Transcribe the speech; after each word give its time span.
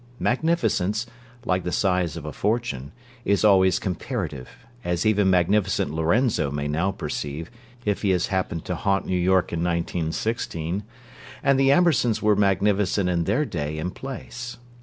Magnificence, 0.17 1.05
like 1.45 1.63
the 1.63 1.71
size 1.71 2.17
of 2.17 2.25
a 2.25 2.33
fortune, 2.33 2.91
is 3.23 3.45
always 3.45 3.77
comparative, 3.77 4.49
as 4.83 5.05
even 5.05 5.29
Magnificent 5.29 5.91
Lorenzo 5.93 6.49
may 6.49 6.67
now 6.67 6.89
perceive, 6.91 7.51
if 7.85 8.01
he 8.01 8.09
has 8.09 8.25
happened 8.33 8.65
to 8.65 8.73
haunt 8.73 9.05
New 9.05 9.15
York 9.15 9.53
in 9.53 9.59
1916; 9.59 10.81
and 11.43 11.59
the 11.59 11.71
Ambersons 11.71 12.19
were 12.19 12.35
magnificent 12.35 13.09
in 13.09 13.25
their 13.25 13.45
day 13.45 13.77
and 13.77 13.93
place. 13.93 14.57